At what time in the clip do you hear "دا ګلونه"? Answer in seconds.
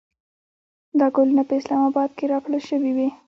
0.99-1.43